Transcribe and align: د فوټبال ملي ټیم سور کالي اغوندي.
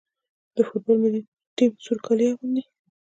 د 0.55 0.57
فوټبال 0.67 0.97
ملي 1.03 1.21
ټیم 1.55 1.71
سور 1.83 1.97
کالي 2.05 2.25
اغوندي. 2.29 2.63